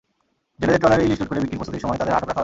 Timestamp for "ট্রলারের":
0.81-1.05